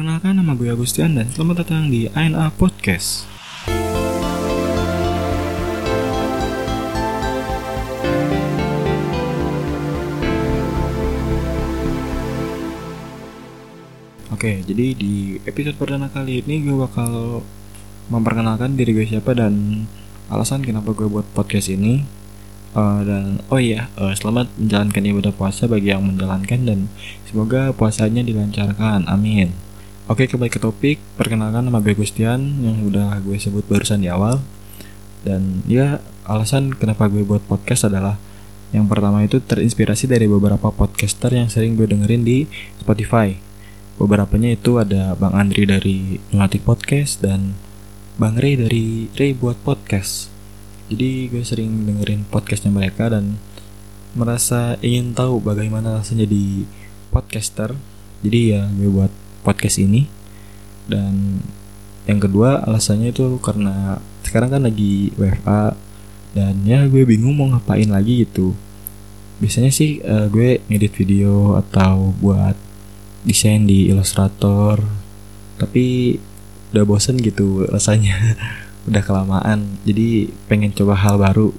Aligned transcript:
Perkenalkan 0.00 0.40
nama 0.40 0.56
gue 0.56 0.64
Agustian 0.72 1.12
dan 1.12 1.28
selamat 1.28 1.60
datang 1.60 1.92
di 1.92 2.08
ANA 2.16 2.48
Podcast. 2.56 3.28
Oke, 14.32 14.64
jadi 14.64 14.96
di 14.96 15.36
episode 15.44 15.76
perdana 15.76 16.08
kali 16.08 16.48
ini 16.48 16.64
gue 16.64 16.80
bakal 16.80 17.44
memperkenalkan 18.08 18.80
diri 18.80 18.96
gue 18.96 19.04
siapa 19.04 19.36
dan 19.36 19.84
alasan 20.32 20.64
kenapa 20.64 20.96
gue 20.96 21.12
buat 21.12 21.28
podcast 21.36 21.76
ini. 21.76 22.08
Uh, 22.72 23.04
dan 23.04 23.44
oh 23.52 23.60
iya, 23.60 23.92
uh, 24.00 24.16
selamat 24.16 24.48
menjalankan 24.56 25.04
ibadah 25.04 25.36
puasa 25.36 25.68
bagi 25.68 25.92
yang 25.92 26.08
menjalankan 26.08 26.64
dan 26.64 26.88
semoga 27.28 27.76
puasanya 27.76 28.24
dilancarkan. 28.24 29.04
Amin. 29.04 29.68
Oke, 30.10 30.26
kembali 30.26 30.50
ke 30.50 30.58
topik. 30.58 30.98
Perkenalkan 31.14 31.70
nama 31.70 31.78
gue 31.78 31.94
Gustian 31.94 32.66
yang 32.66 32.82
udah 32.82 33.22
gue 33.22 33.38
sebut 33.38 33.62
barusan 33.70 34.02
di 34.02 34.10
awal. 34.10 34.42
Dan 35.22 35.62
ya, 35.70 36.02
alasan 36.26 36.74
kenapa 36.74 37.06
gue 37.06 37.22
buat 37.22 37.38
podcast 37.46 37.86
adalah 37.86 38.18
yang 38.74 38.90
pertama 38.90 39.22
itu 39.22 39.38
terinspirasi 39.38 40.10
dari 40.10 40.26
beberapa 40.26 40.74
podcaster 40.74 41.30
yang 41.30 41.46
sering 41.46 41.78
gue 41.78 41.86
dengerin 41.86 42.26
di 42.26 42.50
Spotify. 42.82 43.38
Beberapanya 44.02 44.50
itu 44.50 44.82
ada 44.82 45.14
Bang 45.14 45.30
Andri 45.30 45.62
dari 45.62 46.18
Lunatic 46.34 46.66
Podcast 46.66 47.22
dan 47.22 47.54
Bang 48.18 48.34
Ray 48.34 48.58
dari 48.58 49.06
Ray 49.14 49.30
Buat 49.30 49.62
Podcast. 49.62 50.26
Jadi 50.90 51.30
gue 51.30 51.46
sering 51.46 51.86
dengerin 51.86 52.26
podcastnya 52.26 52.74
mereka 52.74 53.14
dan 53.14 53.38
merasa 54.18 54.74
ingin 54.82 55.14
tahu 55.14 55.38
bagaimana 55.38 56.02
rasanya 56.02 56.26
jadi 56.26 56.66
podcaster. 57.14 57.78
Jadi 58.26 58.58
ya 58.58 58.66
gue 58.74 58.90
buat 58.90 59.29
podcast 59.42 59.80
ini. 59.80 60.06
Dan 60.86 61.44
yang 62.08 62.18
kedua 62.18 62.64
alasannya 62.66 63.14
itu 63.14 63.38
karena 63.38 64.00
sekarang 64.26 64.50
kan 64.50 64.62
lagi 64.66 65.14
WFA 65.14 65.74
dan 66.30 66.62
ya 66.62 66.86
gue 66.86 67.02
bingung 67.04 67.36
mau 67.36 67.50
ngapain 67.50 67.88
lagi 67.90 68.26
gitu. 68.26 68.56
Biasanya 69.40 69.72
sih 69.72 70.00
uh, 70.04 70.28
gue 70.28 70.60
ngedit 70.68 70.92
video 70.94 71.56
atau 71.56 72.12
buat 72.20 72.54
desain 73.24 73.64
di 73.64 73.88
Illustrator. 73.88 74.80
Tapi 75.60 76.16
udah 76.70 76.84
bosen 76.86 77.20
gitu 77.20 77.68
rasanya. 77.68 78.16
udah 78.88 79.02
kelamaan 79.04 79.76
jadi 79.84 80.32
pengen 80.48 80.72
coba 80.72 80.96
hal 80.96 81.20
baru 81.20 81.52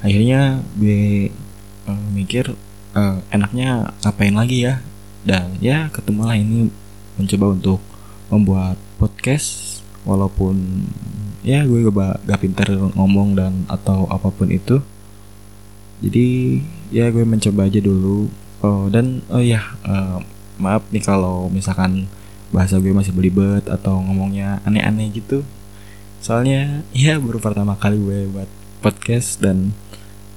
akhirnya 0.00 0.64
gue 0.80 1.28
uh, 1.84 2.08
mikir 2.16 2.56
uh, 2.96 3.20
enaknya 3.28 3.92
ngapain 4.00 4.32
lagi 4.32 4.64
ya 4.64 4.80
dan 5.22 5.54
ya 5.60 5.92
ketemulah 5.92 6.34
ini 6.34 6.72
mencoba 7.16 7.46
untuk 7.52 7.80
membuat 8.32 8.76
podcast 8.96 9.80
walaupun 10.08 10.86
ya 11.42 11.66
gue 11.66 11.86
gak, 11.90 12.22
gak 12.26 12.40
pinter 12.40 12.68
ngomong 12.94 13.34
dan 13.34 13.66
atau 13.66 14.06
apa 14.08 14.30
pun 14.30 14.48
itu. 14.50 14.80
Jadi 16.02 16.58
ya 16.90 17.10
gue 17.10 17.22
mencoba 17.22 17.66
aja 17.70 17.78
dulu. 17.78 18.30
Oh 18.62 18.86
dan 18.90 19.22
oh 19.30 19.42
ya 19.42 19.62
uh, 19.82 20.22
maaf 20.58 20.86
nih 20.94 21.02
kalau 21.02 21.50
misalkan 21.50 22.06
bahasa 22.54 22.78
gue 22.78 22.92
masih 22.94 23.10
belibet 23.16 23.66
atau 23.66 23.98
ngomongnya 23.98 24.62
aneh-aneh 24.62 25.10
gitu. 25.10 25.42
Soalnya 26.22 26.86
ya 26.94 27.18
baru 27.18 27.42
pertama 27.42 27.74
kali 27.74 27.98
gue 27.98 28.30
buat 28.30 28.50
podcast 28.82 29.42
dan 29.42 29.74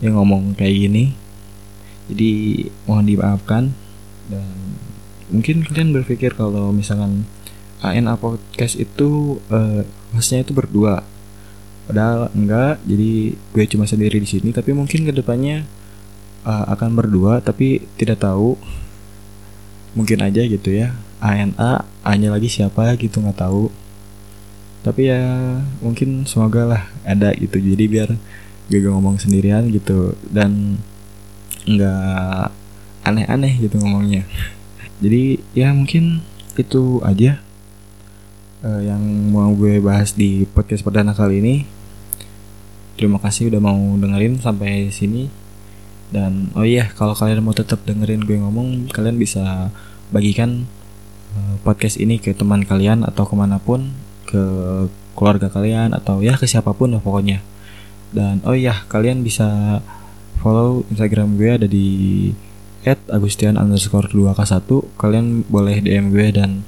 yang 0.01 0.17
ngomong 0.17 0.57
kayak 0.57 0.89
gini. 0.89 1.13
Jadi 2.09 2.31
mohon 2.85 3.05
dimaafkan 3.05 3.73
dan 4.29 4.49
mungkin 5.29 5.65
kalian 5.65 5.95
berpikir 5.95 6.37
kalau 6.37 6.69
misalkan 6.69 7.25
ANA 7.81 8.17
podcast 8.17 8.77
itu 8.77 9.41
uh, 9.49 9.85
hostnya 10.13 10.41
itu 10.41 10.53
berdua. 10.53 11.05
Padahal 11.85 12.33
enggak 12.33 12.81
jadi 12.85 13.37
gue 13.37 13.65
cuma 13.69 13.85
sendiri 13.85 14.17
di 14.17 14.25
sini 14.25 14.49
tapi 14.49 14.73
mungkin 14.73 15.05
ke 15.05 15.13
depannya 15.13 15.69
uh, 16.45 16.65
akan 16.73 16.97
berdua 16.97 17.41
tapi 17.41 17.85
tidak 17.97 18.25
tahu. 18.25 18.57
Mungkin 19.95 20.19
aja 20.25 20.43
gitu 20.43 20.75
ya. 20.75 20.97
ANA 21.23 21.87
A 22.05 22.11
nya 22.19 22.29
lagi 22.29 22.51
siapa 22.51 22.97
gitu 22.97 23.21
nggak 23.21 23.39
tahu. 23.39 23.69
Tapi 24.85 25.09
ya 25.09 25.21
mungkin 25.81 26.29
semoga 26.29 26.65
lah 26.65 26.83
ada 27.05 27.33
gitu. 27.33 27.57
Jadi 27.57 27.85
biar 27.89 28.09
gue 28.65 28.81
gak 28.81 28.93
ngomong 28.97 29.21
sendirian 29.21 29.69
gitu 29.69 30.17
dan 30.33 30.81
nggak 31.69 32.49
aneh-aneh 33.05 33.53
gitu 33.61 33.77
ngomongnya 33.77 34.25
jadi 35.03 35.43
ya 35.51 35.75
mungkin 35.75 36.23
itu 36.55 37.03
aja 37.03 37.43
uh, 38.63 38.81
yang 38.81 39.01
mau 39.31 39.51
gue 39.51 39.83
bahas 39.83 40.15
di 40.15 40.47
podcast 40.49 40.81
perdana 40.81 41.11
kali 41.11 41.43
ini. 41.43 41.55
Terima 42.95 43.19
kasih 43.19 43.51
udah 43.51 43.59
mau 43.59 43.75
dengerin 43.99 44.39
sampai 44.39 44.89
sini. 44.89 45.27
Dan 46.09 46.53
oh 46.55 46.63
iya 46.63 46.87
kalau 46.95 47.11
kalian 47.11 47.43
mau 47.43 47.51
tetap 47.51 47.83
dengerin 47.83 48.23
gue 48.23 48.39
ngomong 48.39 48.87
kalian 48.93 49.19
bisa 49.19 49.73
bagikan 50.13 50.69
uh, 51.35 51.55
podcast 51.65 51.99
ini 51.99 52.21
ke 52.21 52.31
teman 52.31 52.63
kalian 52.63 53.03
atau 53.03 53.27
ke 53.27 53.35
mana 53.35 53.59
pun 53.59 53.91
ke 54.23 54.41
keluarga 55.17 55.51
kalian 55.51 55.91
atau 55.91 56.23
ya 56.23 56.39
ke 56.39 56.47
siapa 56.47 56.71
pun 56.71 56.95
lah 56.95 57.01
pokoknya. 57.03 57.43
Dan 58.15 58.39
oh 58.47 58.55
iya 58.55 58.87
kalian 58.87 59.27
bisa 59.27 59.81
follow 60.39 60.87
instagram 60.87 61.35
gue 61.35 61.49
ada 61.51 61.67
di 61.67 61.87
at 62.85 63.01
agustian 63.09 63.57
underscore 63.57 64.07
2k1 64.07 64.69
kalian 65.01 65.43
boleh 65.49 65.81
dm 65.81 66.13
gue 66.13 66.29
dan 66.31 66.61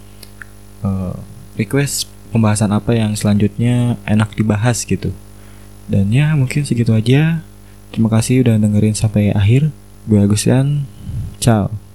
uh, 0.82 1.14
request 1.56 2.10
pembahasan 2.34 2.74
apa 2.76 2.98
yang 2.98 3.16
selanjutnya 3.16 3.96
enak 4.04 4.36
dibahas 4.36 4.84
gitu. 4.84 5.16
Dan 5.88 6.12
ya 6.12 6.36
mungkin 6.36 6.68
segitu 6.68 6.92
aja. 6.92 7.42
Terima 7.96 8.12
kasih 8.12 8.44
udah 8.44 8.60
dengerin 8.60 8.98
sampai 8.98 9.32
akhir. 9.32 9.72
Gue 10.06 10.20
agustian. 10.20 10.84
Ciao 11.40 11.87